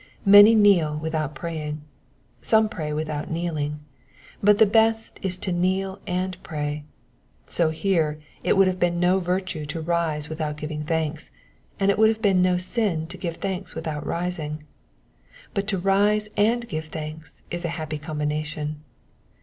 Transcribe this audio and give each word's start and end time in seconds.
Many 0.25 0.55
kneel 0.55 0.97
without 0.97 1.35
praying, 1.35 1.81
some 2.41 2.69
pray 2.69 2.91
without 2.91 3.29
kneeling; 3.29 3.81
but 4.41 4.57
the 4.57 4.65
best 4.65 5.19
is 5.21 5.37
to 5.37 5.51
kneel 5.51 5.99
and 6.07 6.41
pray: 6.41 6.85
so 7.45 7.69
here, 7.69 8.19
it 8.43 8.57
would 8.57 8.65
have 8.65 8.79
been 8.79 8.99
no 8.99 9.19
virtue 9.19 9.63
to 9.67 9.79
rise 9.79 10.27
without 10.27 10.57
giving 10.57 10.83
thanks, 10.85 11.29
and 11.79 11.91
it 11.91 11.99
would 11.99 12.09
have 12.09 12.19
been 12.19 12.41
no 12.41 12.57
sin 12.57 13.05
to 13.09 13.15
give 13.19 13.35
thanks 13.35 13.75
without 13.75 14.03
rising; 14.03 14.63
but 15.53 15.67
to 15.67 15.77
rise 15.77 16.27
and 16.35 16.67
give 16.67 16.85
thanks 16.85 17.43
is 17.51 17.63
a 17.63 17.69
happy 17.77 17.99
combina 17.99 18.43
tion. 18.43 18.77